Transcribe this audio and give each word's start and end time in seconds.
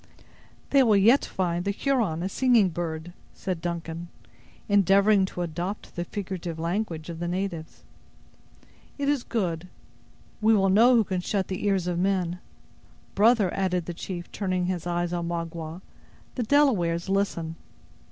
"They 0.71 0.81
will 0.81 0.97
yet 0.97 1.25
find 1.25 1.63
the 1.63 1.69
Huron 1.69 2.23
a 2.23 2.27
singing 2.29 2.69
bird," 2.69 3.13
said 3.35 3.61
Duncan, 3.61 4.07
endeavoring 4.67 5.25
to 5.27 5.43
adopt 5.43 5.95
the 5.95 6.05
figurative 6.05 6.57
language 6.57 7.07
of 7.11 7.19
the 7.19 7.27
natives. 7.27 7.83
"It 8.97 9.07
is 9.07 9.21
good. 9.23 9.67
We 10.41 10.55
will 10.55 10.69
know 10.69 10.95
who 10.95 11.03
can 11.03 11.21
shut 11.21 11.49
the 11.49 11.65
ears 11.67 11.85
of 11.85 11.99
men. 11.99 12.39
Brother," 13.13 13.53
added 13.53 13.85
the 13.85 13.93
chief 13.93 14.31
turning 14.31 14.65
his 14.65 14.87
eyes 14.87 15.13
on 15.13 15.27
Magua, 15.27 15.83
"the 16.33 16.41
Delawares 16.41 17.07
listen." 17.07 17.55